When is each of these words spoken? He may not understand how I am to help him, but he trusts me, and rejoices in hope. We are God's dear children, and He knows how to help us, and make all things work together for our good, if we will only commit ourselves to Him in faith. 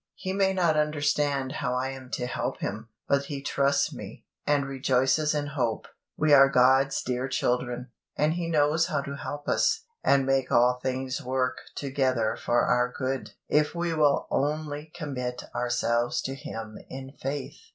He 0.15 0.33
may 0.33 0.51
not 0.51 0.75
understand 0.75 1.51
how 1.51 1.75
I 1.75 1.89
am 1.89 2.09
to 2.13 2.25
help 2.25 2.57
him, 2.57 2.89
but 3.07 3.25
he 3.25 3.39
trusts 3.39 3.93
me, 3.93 4.25
and 4.47 4.65
rejoices 4.65 5.35
in 5.35 5.45
hope. 5.53 5.87
We 6.17 6.33
are 6.33 6.49
God's 6.49 7.03
dear 7.03 7.27
children, 7.27 7.91
and 8.17 8.33
He 8.33 8.49
knows 8.49 8.87
how 8.87 9.01
to 9.01 9.15
help 9.17 9.47
us, 9.47 9.81
and 10.03 10.25
make 10.25 10.51
all 10.51 10.79
things 10.81 11.21
work 11.23 11.57
together 11.75 12.35
for 12.35 12.61
our 12.65 12.91
good, 12.91 13.33
if 13.47 13.75
we 13.75 13.93
will 13.93 14.25
only 14.31 14.91
commit 14.95 15.43
ourselves 15.53 16.23
to 16.23 16.33
Him 16.33 16.79
in 16.89 17.11
faith. 17.11 17.59